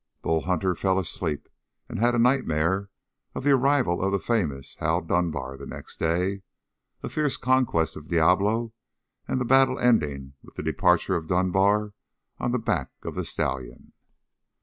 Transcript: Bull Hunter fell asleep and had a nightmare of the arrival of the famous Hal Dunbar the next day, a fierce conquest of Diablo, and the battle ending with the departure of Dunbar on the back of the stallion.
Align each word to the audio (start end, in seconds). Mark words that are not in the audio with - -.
Bull 0.23 0.45
Hunter 0.45 0.73
fell 0.73 0.97
asleep 0.97 1.47
and 1.87 1.99
had 1.99 2.15
a 2.15 2.17
nightmare 2.17 2.89
of 3.35 3.43
the 3.43 3.51
arrival 3.51 4.01
of 4.03 4.11
the 4.11 4.17
famous 4.17 4.73
Hal 4.79 5.01
Dunbar 5.01 5.57
the 5.57 5.67
next 5.67 5.97
day, 5.99 6.41
a 7.03 7.07
fierce 7.07 7.37
conquest 7.37 7.95
of 7.95 8.07
Diablo, 8.07 8.73
and 9.27 9.39
the 9.39 9.45
battle 9.45 9.77
ending 9.77 10.33
with 10.41 10.55
the 10.55 10.63
departure 10.63 11.15
of 11.15 11.27
Dunbar 11.27 11.93
on 12.39 12.51
the 12.51 12.57
back 12.57 12.89
of 13.03 13.13
the 13.13 13.23
stallion. 13.23 13.93